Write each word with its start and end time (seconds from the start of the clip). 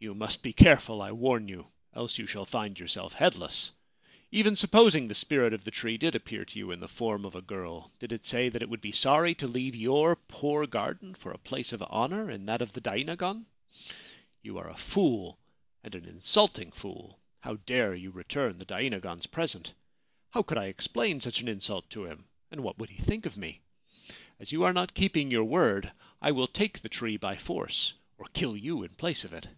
You 0.00 0.14
must 0.14 0.42
be 0.42 0.52
careful, 0.52 1.00
I 1.00 1.12
warn 1.12 1.48
you; 1.48 1.66
else 1.94 2.18
you 2.18 2.26
shall 2.26 2.44
find 2.44 2.78
yourself 2.78 3.14
headless. 3.14 3.72
Even 4.30 4.54
supposing 4.54 5.08
the 5.08 5.14
spirit 5.14 5.54
of 5.54 5.64
the 5.64 5.70
tree 5.70 5.96
did 5.96 6.14
appear 6.14 6.44
to 6.44 6.58
you 6.58 6.70
in 6.72 6.80
the 6.80 6.88
form 6.88 7.24
of 7.24 7.34
a 7.34 7.40
girl, 7.40 7.90
did 8.00 8.12
it 8.12 8.26
say 8.26 8.50
that 8.50 8.60
it 8.60 8.68
would 8.68 8.82
be 8.82 8.92
sorry 8.92 9.34
to 9.36 9.48
leave 9.48 9.74
your 9.74 10.14
poor 10.16 10.66
garden 10.66 11.14
for 11.14 11.32
a 11.32 11.38
place 11.38 11.72
of 11.72 11.80
honour 11.80 12.30
in 12.30 12.44
that 12.44 12.60
of 12.60 12.74
the 12.74 12.82
dainagon? 12.82 13.46
You 14.42 14.58
are 14.58 14.68
a 14.68 14.76
fool, 14.76 15.38
and 15.82 15.94
an 15.94 16.04
insulting 16.04 16.70
fool— 16.72 17.18
how 17.40 17.54
dare 17.64 17.94
you 17.94 18.10
return 18.10 18.58
the 18.58 18.66
dainagon's 18.66 19.26
present? 19.26 19.72
How 20.32 20.42
could 20.42 20.58
I 20.58 20.66
explain 20.66 21.22
such 21.22 21.40
an 21.40 21.48
insult 21.48 21.88
to 21.90 22.04
him, 22.04 22.26
and 22.50 22.62
what 22.62 22.76
would 22.78 22.90
he 22.90 22.98
think 23.02 23.24
of 23.24 23.38
me? 23.38 23.62
As 24.38 24.52
you 24.52 24.64
are 24.64 24.74
not 24.74 24.92
keeping 24.92 25.30
your 25.30 25.44
word, 25.44 25.90
I 26.20 26.30
will 26.32 26.46
take 26.48 26.80
the 26.82 26.90
tree 26.90 27.16
by 27.16 27.38
force, 27.38 27.94
or 28.18 28.26
kill 28.34 28.54
you 28.54 28.82
in 28.82 28.90
place 28.96 29.24
of 29.24 29.32
it.' 29.32 29.48